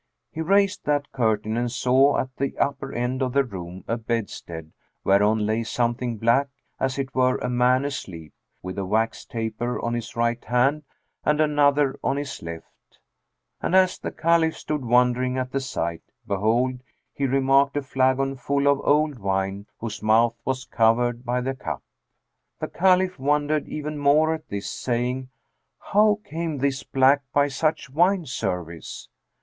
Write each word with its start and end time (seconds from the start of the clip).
He 0.31 0.41
raised 0.41 0.85
that 0.85 1.11
curtain 1.11 1.55
and 1.57 1.71
saw, 1.71 2.17
at 2.17 2.35
the 2.37 2.57
upper 2.57 2.91
end 2.91 3.21
of 3.21 3.33
the 3.33 3.43
room, 3.43 3.83
a 3.87 3.97
bedstead 3.97 4.73
whereon 5.03 5.45
lay 5.45 5.63
something 5.63 6.17
black, 6.17 6.47
as 6.79 6.97
it 6.97 7.13
were 7.13 7.37
a 7.37 7.51
man 7.51 7.85
asleep, 7.85 8.33
with 8.63 8.79
a 8.79 8.85
wax 8.87 9.25
taper 9.25 9.79
on 9.79 9.93
his 9.93 10.15
right 10.15 10.43
hand 10.45 10.85
and 11.23 11.39
another 11.39 11.99
on 12.03 12.17
his 12.17 12.41
left; 12.41 12.97
and 13.61 13.75
as 13.75 13.99
the 13.99 14.09
Caliph 14.09 14.57
stood 14.57 14.83
wondering 14.83 15.37
at 15.37 15.51
the 15.51 15.59
sight, 15.59 16.01
behold, 16.25 16.81
he 17.13 17.27
remarked 17.27 17.77
a 17.77 17.83
flagon 17.83 18.35
full 18.37 18.65
of 18.67 18.81
old 18.83 19.19
wine 19.19 19.67
whose 19.77 20.01
mouth 20.01 20.35
was 20.43 20.65
covered 20.65 21.23
by 21.23 21.41
the 21.41 21.53
cup. 21.53 21.83
The 22.59 22.69
Caliph 22.69 23.19
wondered 23.19 23.67
even 23.67 23.99
more 23.99 24.33
at 24.33 24.49
this, 24.49 24.67
saying, 24.67 25.29
"How 25.77 26.17
came 26.25 26.57
this 26.57 26.81
black 26.81 27.21
by 27.31 27.49
such 27.49 27.91
wine 27.91 28.25
service?" 28.25 29.07